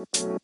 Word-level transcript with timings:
What 0.00 0.40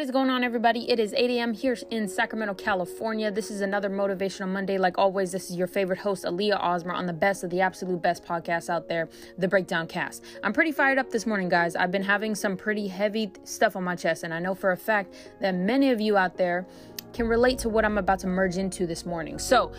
is 0.00 0.10
going 0.10 0.30
on, 0.30 0.44
everybody? 0.44 0.90
It 0.90 0.98
is 0.98 1.12
8 1.12 1.30
a.m. 1.30 1.52
here 1.52 1.76
in 1.90 2.08
Sacramento, 2.08 2.54
California. 2.54 3.30
This 3.30 3.50
is 3.50 3.60
another 3.60 3.90
Motivational 3.90 4.48
Monday. 4.48 4.78
Like 4.78 4.96
always, 4.96 5.30
this 5.30 5.50
is 5.50 5.56
your 5.56 5.66
favorite 5.66 5.98
host, 5.98 6.24
Aaliyah 6.24 6.58
Ausmer, 6.58 6.94
on 6.94 7.04
the 7.04 7.12
best 7.12 7.44
of 7.44 7.50
the 7.50 7.60
absolute 7.60 8.00
best 8.00 8.24
podcast 8.24 8.70
out 8.70 8.88
there, 8.88 9.10
The 9.36 9.48
Breakdown 9.48 9.86
Cast. 9.86 10.24
I'm 10.42 10.54
pretty 10.54 10.72
fired 10.72 10.96
up 10.96 11.10
this 11.10 11.26
morning, 11.26 11.50
guys. 11.50 11.76
I've 11.76 11.90
been 11.90 12.02
having 12.02 12.34
some 12.34 12.56
pretty 12.56 12.88
heavy 12.88 13.30
stuff 13.44 13.76
on 13.76 13.84
my 13.84 13.94
chest, 13.94 14.22
and 14.22 14.32
I 14.32 14.38
know 14.38 14.54
for 14.54 14.72
a 14.72 14.76
fact 14.76 15.14
that 15.42 15.54
many 15.54 15.90
of 15.90 16.00
you 16.00 16.16
out 16.16 16.38
there 16.38 16.66
can 17.12 17.28
relate 17.28 17.58
to 17.58 17.68
what 17.68 17.84
I'm 17.84 17.98
about 17.98 18.20
to 18.20 18.26
merge 18.26 18.56
into 18.56 18.86
this 18.86 19.04
morning. 19.04 19.38
So, 19.38 19.70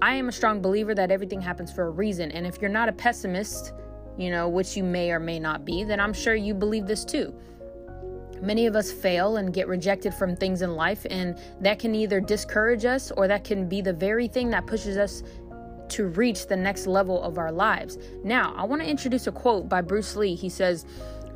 I 0.00 0.14
am 0.14 0.28
a 0.28 0.32
strong 0.32 0.60
believer 0.60 0.94
that 0.94 1.10
everything 1.10 1.40
happens 1.40 1.72
for 1.72 1.86
a 1.86 1.90
reason. 1.90 2.30
And 2.30 2.46
if 2.46 2.60
you're 2.60 2.70
not 2.70 2.88
a 2.88 2.92
pessimist, 2.92 3.72
you 4.16 4.30
know, 4.30 4.48
which 4.48 4.76
you 4.76 4.84
may 4.84 5.10
or 5.10 5.20
may 5.20 5.38
not 5.38 5.64
be, 5.64 5.84
then 5.84 6.00
I'm 6.00 6.12
sure 6.12 6.34
you 6.34 6.54
believe 6.54 6.86
this 6.86 7.04
too. 7.04 7.34
Many 8.40 8.66
of 8.66 8.76
us 8.76 8.92
fail 8.92 9.38
and 9.38 9.52
get 9.52 9.66
rejected 9.66 10.14
from 10.14 10.36
things 10.36 10.62
in 10.62 10.76
life, 10.76 11.04
and 11.10 11.36
that 11.60 11.80
can 11.80 11.94
either 11.94 12.20
discourage 12.20 12.84
us 12.84 13.10
or 13.10 13.26
that 13.26 13.42
can 13.42 13.68
be 13.68 13.80
the 13.80 13.92
very 13.92 14.28
thing 14.28 14.50
that 14.50 14.66
pushes 14.66 14.96
us 14.96 15.24
to 15.88 16.06
reach 16.08 16.46
the 16.46 16.56
next 16.56 16.86
level 16.86 17.20
of 17.22 17.38
our 17.38 17.50
lives. 17.50 17.98
Now, 18.22 18.54
I 18.56 18.64
want 18.64 18.82
to 18.82 18.88
introduce 18.88 19.26
a 19.26 19.32
quote 19.32 19.68
by 19.68 19.80
Bruce 19.80 20.14
Lee. 20.14 20.36
He 20.36 20.48
says, 20.48 20.86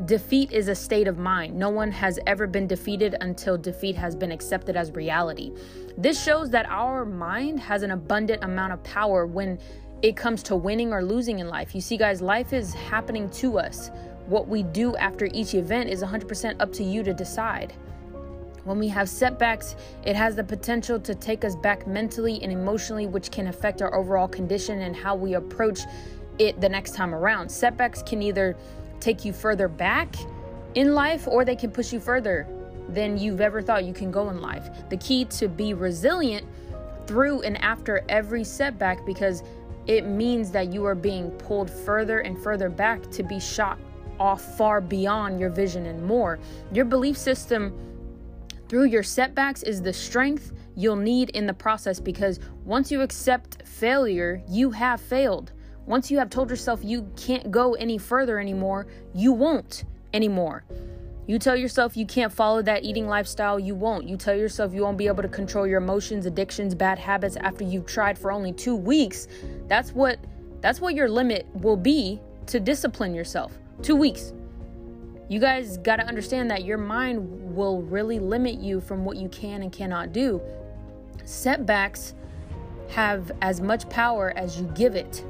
Defeat 0.06 0.50
is 0.50 0.66
a 0.66 0.74
state 0.74 1.06
of 1.06 1.16
mind. 1.16 1.54
No 1.54 1.70
one 1.70 1.92
has 1.92 2.18
ever 2.26 2.48
been 2.48 2.66
defeated 2.66 3.14
until 3.20 3.56
defeat 3.56 3.94
has 3.94 4.16
been 4.16 4.32
accepted 4.32 4.76
as 4.76 4.90
reality. 4.90 5.52
This 5.96 6.20
shows 6.20 6.50
that 6.50 6.66
our 6.68 7.04
mind 7.04 7.60
has 7.60 7.84
an 7.84 7.92
abundant 7.92 8.42
amount 8.42 8.72
of 8.72 8.82
power 8.82 9.26
when 9.26 9.60
it 10.02 10.16
comes 10.16 10.42
to 10.44 10.56
winning 10.56 10.92
or 10.92 11.04
losing 11.04 11.38
in 11.38 11.46
life. 11.46 11.72
You 11.72 11.80
see, 11.80 11.96
guys, 11.96 12.20
life 12.20 12.52
is 12.52 12.74
happening 12.74 13.30
to 13.30 13.60
us. 13.60 13.92
What 14.26 14.48
we 14.48 14.64
do 14.64 14.96
after 14.96 15.28
each 15.32 15.54
event 15.54 15.88
is 15.88 16.02
100% 16.02 16.60
up 16.60 16.72
to 16.72 16.82
you 16.82 17.04
to 17.04 17.14
decide. 17.14 17.72
When 18.64 18.80
we 18.80 18.88
have 18.88 19.08
setbacks, 19.08 19.76
it 20.04 20.16
has 20.16 20.34
the 20.34 20.42
potential 20.42 20.98
to 20.98 21.14
take 21.14 21.44
us 21.44 21.54
back 21.54 21.86
mentally 21.86 22.42
and 22.42 22.50
emotionally, 22.50 23.06
which 23.06 23.30
can 23.30 23.46
affect 23.46 23.82
our 23.82 23.94
overall 23.94 24.26
condition 24.26 24.80
and 24.80 24.96
how 24.96 25.14
we 25.14 25.34
approach 25.34 25.80
it 26.38 26.60
the 26.60 26.68
next 26.68 26.94
time 26.94 27.14
around. 27.14 27.48
Setbacks 27.48 28.02
can 28.02 28.20
either 28.20 28.56
take 29.02 29.24
you 29.24 29.32
further 29.32 29.68
back 29.68 30.14
in 30.74 30.94
life 30.94 31.26
or 31.28 31.44
they 31.44 31.56
can 31.56 31.70
push 31.70 31.92
you 31.92 32.00
further 32.00 32.46
than 32.88 33.18
you've 33.18 33.40
ever 33.40 33.60
thought 33.60 33.84
you 33.84 33.92
can 33.92 34.10
go 34.10 34.30
in 34.30 34.40
life. 34.40 34.70
The 34.88 34.96
key 34.96 35.24
to 35.26 35.48
be 35.48 35.74
resilient 35.74 36.46
through 37.06 37.42
and 37.42 37.56
after 37.58 38.04
every 38.08 38.44
setback 38.44 39.04
because 39.04 39.42
it 39.86 40.06
means 40.06 40.50
that 40.52 40.72
you 40.72 40.84
are 40.86 40.94
being 40.94 41.30
pulled 41.32 41.70
further 41.70 42.20
and 42.20 42.40
further 42.40 42.68
back 42.68 43.10
to 43.10 43.22
be 43.22 43.40
shot 43.40 43.78
off 44.20 44.56
far 44.56 44.80
beyond 44.80 45.40
your 45.40 45.50
vision 45.50 45.86
and 45.86 46.02
more. 46.04 46.38
Your 46.72 46.84
belief 46.84 47.18
system 47.18 47.76
through 48.68 48.84
your 48.84 49.02
setbacks 49.02 49.62
is 49.62 49.82
the 49.82 49.92
strength 49.92 50.52
you'll 50.76 50.96
need 50.96 51.30
in 51.30 51.46
the 51.46 51.54
process 51.54 51.98
because 51.98 52.40
once 52.64 52.90
you 52.90 53.00
accept 53.02 53.66
failure, 53.66 54.42
you 54.48 54.70
have 54.70 55.00
failed. 55.00 55.52
Once 55.86 56.10
you 56.10 56.18
have 56.18 56.30
told 56.30 56.48
yourself 56.48 56.80
you 56.82 57.10
can't 57.16 57.50
go 57.50 57.74
any 57.74 57.98
further 57.98 58.38
anymore, 58.38 58.86
you 59.14 59.32
won't 59.32 59.84
anymore. 60.14 60.64
You 61.26 61.38
tell 61.38 61.56
yourself 61.56 61.96
you 61.96 62.06
can't 62.06 62.32
follow 62.32 62.62
that 62.62 62.84
eating 62.84 63.06
lifestyle, 63.06 63.58
you 63.58 63.74
won't. 63.74 64.08
You 64.08 64.16
tell 64.16 64.34
yourself 64.34 64.74
you 64.74 64.82
won't 64.82 64.98
be 64.98 65.06
able 65.06 65.22
to 65.22 65.28
control 65.28 65.66
your 65.66 65.78
emotions, 65.78 66.26
addictions, 66.26 66.74
bad 66.74 66.98
habits 66.98 67.36
after 67.36 67.64
you've 67.64 67.86
tried 67.86 68.18
for 68.18 68.32
only 68.32 68.52
2 68.52 68.74
weeks. 68.74 69.28
That's 69.68 69.92
what 69.92 70.18
that's 70.60 70.80
what 70.80 70.94
your 70.94 71.08
limit 71.08 71.46
will 71.54 71.76
be 71.76 72.20
to 72.46 72.60
discipline 72.60 73.14
yourself. 73.14 73.52
Two 73.82 73.96
weeks. 73.96 74.32
You 75.28 75.40
guys 75.40 75.78
got 75.78 75.96
to 75.96 76.06
understand 76.06 76.50
that 76.50 76.64
your 76.64 76.78
mind 76.78 77.54
will 77.54 77.82
really 77.82 78.18
limit 78.18 78.58
you 78.58 78.80
from 78.80 79.04
what 79.04 79.16
you 79.16 79.28
can 79.28 79.62
and 79.62 79.72
cannot 79.72 80.12
do. 80.12 80.40
Setbacks 81.24 82.14
have 82.90 83.32
as 83.40 83.60
much 83.60 83.88
power 83.88 84.32
as 84.36 84.60
you 84.60 84.70
give 84.74 84.94
it. 84.94 85.24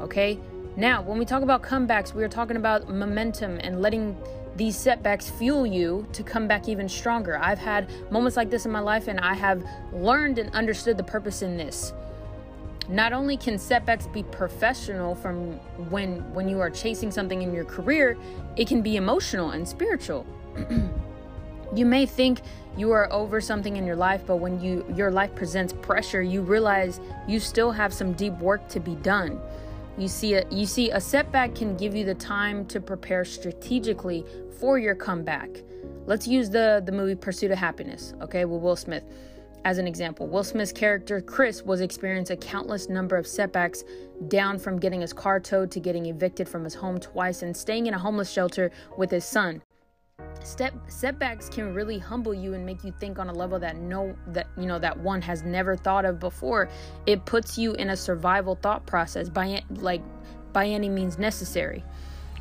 Okay? 0.00 0.38
Now, 0.76 1.00
when 1.02 1.18
we 1.18 1.24
talk 1.24 1.42
about 1.42 1.62
comebacks, 1.62 2.12
we 2.12 2.22
are 2.22 2.28
talking 2.28 2.56
about 2.56 2.88
momentum 2.88 3.58
and 3.60 3.80
letting 3.80 4.16
these 4.56 4.76
setbacks 4.76 5.28
fuel 5.28 5.66
you 5.66 6.06
to 6.12 6.22
come 6.22 6.48
back 6.48 6.68
even 6.68 6.88
stronger. 6.88 7.38
I've 7.38 7.58
had 7.58 7.90
moments 8.10 8.36
like 8.36 8.50
this 8.50 8.66
in 8.66 8.72
my 8.72 8.80
life 8.80 9.08
and 9.08 9.20
I 9.20 9.34
have 9.34 9.62
learned 9.92 10.38
and 10.38 10.52
understood 10.54 10.96
the 10.96 11.02
purpose 11.02 11.42
in 11.42 11.56
this. 11.56 11.92
Not 12.88 13.12
only 13.12 13.36
can 13.36 13.58
setbacks 13.58 14.06
be 14.06 14.22
professional 14.22 15.14
from 15.14 15.54
when 15.90 16.18
when 16.32 16.48
you 16.48 16.60
are 16.60 16.70
chasing 16.70 17.10
something 17.10 17.42
in 17.42 17.52
your 17.52 17.64
career, 17.64 18.16
it 18.56 18.68
can 18.68 18.80
be 18.80 18.96
emotional 18.96 19.50
and 19.50 19.66
spiritual. 19.66 20.24
you 21.74 21.84
may 21.84 22.06
think 22.06 22.40
you 22.76 22.92
are 22.92 23.12
over 23.12 23.40
something 23.40 23.76
in 23.76 23.86
your 23.86 23.96
life, 23.96 24.22
but 24.24 24.36
when 24.36 24.60
you 24.60 24.84
your 24.94 25.10
life 25.10 25.34
presents 25.34 25.72
pressure, 25.72 26.22
you 26.22 26.42
realize 26.42 27.00
you 27.26 27.40
still 27.40 27.72
have 27.72 27.92
some 27.92 28.12
deep 28.12 28.34
work 28.34 28.68
to 28.68 28.78
be 28.78 28.94
done. 28.96 29.40
You 29.98 30.08
see 30.08 30.34
a 30.34 30.46
you 30.50 30.66
see 30.66 30.90
a 30.90 31.00
setback 31.00 31.54
can 31.54 31.74
give 31.76 31.96
you 31.96 32.04
the 32.04 32.14
time 32.14 32.66
to 32.66 32.80
prepare 32.80 33.24
strategically 33.24 34.26
for 34.58 34.78
your 34.78 34.94
comeback. 34.94 35.48
Let's 36.04 36.28
use 36.28 36.50
the 36.50 36.82
the 36.84 36.92
movie 36.92 37.14
Pursuit 37.14 37.50
of 37.50 37.58
Happiness, 37.58 38.12
okay, 38.20 38.44
with 38.44 38.60
Will 38.60 38.76
Smith. 38.76 39.04
As 39.64 39.78
an 39.78 39.86
example, 39.86 40.28
Will 40.28 40.44
Smith's 40.44 40.70
character 40.70 41.20
Chris 41.20 41.62
was 41.62 41.80
experiencing 41.80 42.36
a 42.36 42.40
countless 42.40 42.88
number 42.90 43.16
of 43.16 43.26
setbacks, 43.26 43.84
down 44.28 44.58
from 44.58 44.78
getting 44.78 45.00
his 45.00 45.14
car 45.14 45.40
towed 45.40 45.70
to 45.72 45.80
getting 45.80 46.06
evicted 46.06 46.46
from 46.48 46.62
his 46.62 46.74
home 46.74 47.00
twice 47.00 47.42
and 47.42 47.56
staying 47.56 47.86
in 47.86 47.94
a 47.94 47.98
homeless 47.98 48.30
shelter 48.30 48.70
with 48.98 49.10
his 49.10 49.24
son. 49.24 49.62
Step 50.46 50.74
setbacks 50.86 51.48
can 51.48 51.74
really 51.74 51.98
humble 51.98 52.32
you 52.32 52.54
and 52.54 52.64
make 52.64 52.84
you 52.84 52.94
think 53.00 53.18
on 53.18 53.28
a 53.28 53.32
level 53.32 53.58
that 53.58 53.76
no 53.78 54.14
that 54.28 54.46
you 54.56 54.66
know 54.66 54.78
that 54.78 54.96
one 54.96 55.20
has 55.20 55.42
never 55.42 55.76
thought 55.76 56.04
of 56.04 56.20
before. 56.20 56.68
It 57.04 57.24
puts 57.24 57.58
you 57.58 57.72
in 57.72 57.90
a 57.90 57.96
survival 57.96 58.54
thought 58.54 58.86
process 58.86 59.28
by 59.28 59.64
like 59.70 60.02
by 60.52 60.66
any 60.66 60.88
means 60.88 61.18
necessary. 61.18 61.82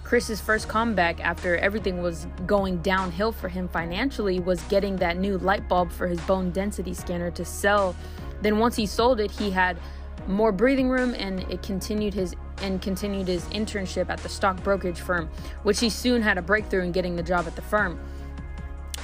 Chris's 0.04 0.40
first 0.40 0.68
comeback 0.68 1.20
after 1.20 1.58
everything 1.58 2.00
was 2.00 2.28
going 2.46 2.78
downhill 2.84 3.32
for 3.32 3.50
him 3.50 3.68
financially 3.68 4.40
was 4.40 4.62
getting 4.66 4.98
that 4.98 5.18
new 5.18 5.40
light 5.40 5.68
bulb 5.68 5.92
for 5.92 6.08
his 6.08 6.22
bone 6.22 6.52
density 6.52 6.94
scanner 6.94 7.32
to 7.32 7.44
sell. 7.44 7.96
Then 8.44 8.60
once 8.60 8.76
he 8.76 8.86
sold 8.86 9.20
it, 9.20 9.32
he 9.32 9.50
had 9.50 9.80
more 10.28 10.52
breathing 10.52 10.90
room 10.90 11.16
and 11.16 11.40
it 11.52 11.64
continued 11.64 12.14
his 12.14 12.36
and 12.62 12.82
continued 12.82 13.28
his 13.28 13.46
internship 13.46 14.10
at 14.10 14.20
the 14.20 14.30
stock 14.30 14.62
brokerage 14.64 15.00
firm, 15.00 15.30
which 15.64 15.80
he 15.80 15.90
soon 15.90 16.22
had 16.22 16.38
a 16.38 16.42
breakthrough 16.42 16.84
in 16.84 16.92
getting 16.92 17.16
the 17.16 17.24
job 17.24 17.48
at 17.48 17.56
the 17.56 17.62
firm. 17.62 18.00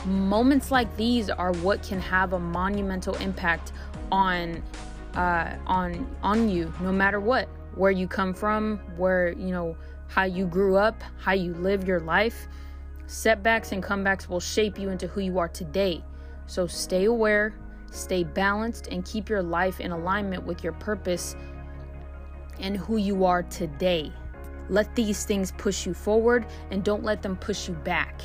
Moments 0.05 0.71
like 0.71 0.95
these 0.97 1.29
are 1.29 1.53
what 1.53 1.83
can 1.83 1.99
have 1.99 2.33
a 2.33 2.39
monumental 2.39 3.15
impact 3.15 3.71
on 4.11 4.63
uh, 5.15 5.55
on 5.67 6.07
on 6.23 6.49
you, 6.49 6.73
no 6.81 6.91
matter 6.91 7.19
what, 7.19 7.47
where 7.75 7.91
you 7.91 8.07
come 8.07 8.33
from, 8.33 8.79
where 8.97 9.31
you 9.33 9.51
know 9.51 9.75
how 10.07 10.23
you 10.23 10.45
grew 10.45 10.75
up, 10.75 11.01
how 11.19 11.33
you 11.33 11.53
live 11.55 11.87
your 11.87 11.99
life. 11.99 12.47
Setbacks 13.07 13.71
and 13.73 13.83
comebacks 13.83 14.27
will 14.29 14.39
shape 14.39 14.79
you 14.79 14.89
into 14.89 15.07
who 15.07 15.21
you 15.21 15.37
are 15.37 15.49
today. 15.49 16.03
So 16.47 16.65
stay 16.65 17.05
aware, 17.05 17.53
stay 17.91 18.23
balanced, 18.23 18.87
and 18.87 19.05
keep 19.05 19.29
your 19.29 19.43
life 19.43 19.79
in 19.79 19.91
alignment 19.91 20.45
with 20.45 20.63
your 20.63 20.73
purpose 20.73 21.35
and 22.61 22.77
who 22.77 22.97
you 22.97 23.25
are 23.25 23.43
today. 23.43 24.11
Let 24.69 24.95
these 24.95 25.25
things 25.25 25.51
push 25.57 25.85
you 25.85 25.93
forward 25.93 26.45
and 26.71 26.83
don't 26.83 27.03
let 27.03 27.21
them 27.21 27.35
push 27.35 27.67
you 27.67 27.73
back. 27.73 28.21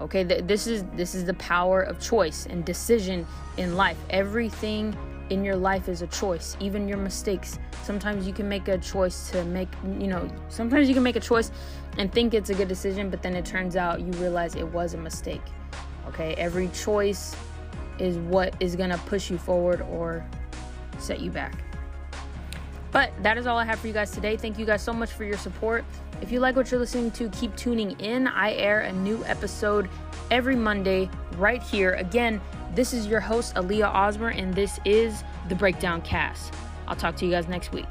Okay, 0.00 0.24
this 0.24 0.66
is 0.66 0.84
this 0.96 1.14
is 1.14 1.24
the 1.24 1.34
power 1.34 1.82
of 1.82 2.00
choice 2.00 2.46
and 2.46 2.64
decision 2.64 3.26
in 3.58 3.76
life. 3.76 3.98
Everything 4.08 4.96
in 5.28 5.44
your 5.44 5.56
life 5.56 5.88
is 5.88 6.02
a 6.02 6.06
choice, 6.08 6.56
even 6.58 6.88
your 6.88 6.98
mistakes. 6.98 7.58
Sometimes 7.82 8.26
you 8.26 8.32
can 8.32 8.48
make 8.48 8.68
a 8.68 8.78
choice 8.78 9.30
to 9.30 9.44
make, 9.44 9.68
you 9.84 10.08
know, 10.08 10.28
sometimes 10.48 10.88
you 10.88 10.94
can 10.94 11.02
make 11.02 11.16
a 11.16 11.20
choice 11.20 11.52
and 11.98 12.12
think 12.12 12.34
it's 12.34 12.50
a 12.50 12.54
good 12.54 12.66
decision, 12.66 13.10
but 13.10 13.22
then 13.22 13.36
it 13.36 13.44
turns 13.44 13.76
out 13.76 14.00
you 14.00 14.12
realize 14.12 14.56
it 14.56 14.66
was 14.66 14.94
a 14.94 14.98
mistake. 14.98 15.42
Okay, 16.08 16.34
every 16.34 16.68
choice 16.68 17.36
is 17.98 18.16
what 18.18 18.54
is 18.58 18.74
gonna 18.74 18.98
push 19.06 19.30
you 19.30 19.38
forward 19.38 19.82
or 19.82 20.26
set 20.98 21.20
you 21.20 21.30
back. 21.30 21.62
But 22.92 23.12
that 23.22 23.38
is 23.38 23.46
all 23.46 23.56
I 23.56 23.64
have 23.64 23.78
for 23.78 23.86
you 23.86 23.92
guys 23.92 24.10
today. 24.10 24.36
Thank 24.36 24.58
you 24.58 24.66
guys 24.66 24.82
so 24.82 24.92
much 24.92 25.12
for 25.12 25.24
your 25.24 25.38
support. 25.38 25.84
If 26.20 26.32
you 26.32 26.40
like 26.40 26.56
what 26.56 26.70
you're 26.70 26.80
listening 26.80 27.10
to, 27.12 27.28
keep 27.30 27.54
tuning 27.56 27.92
in. 28.00 28.26
I 28.26 28.52
air 28.54 28.80
a 28.80 28.92
new 28.92 29.24
episode 29.26 29.88
every 30.30 30.56
Monday 30.56 31.08
right 31.36 31.62
here. 31.62 31.92
Again, 31.94 32.40
this 32.74 32.92
is 32.92 33.06
your 33.06 33.20
host, 33.20 33.54
Aaliyah 33.54 33.94
Ausmer, 33.94 34.36
and 34.36 34.54
this 34.54 34.78
is 34.84 35.24
the 35.48 35.54
Breakdown 35.54 36.02
Cast. 36.02 36.52
I'll 36.86 36.96
talk 36.96 37.16
to 37.16 37.24
you 37.24 37.30
guys 37.30 37.48
next 37.48 37.72
week. 37.72 37.88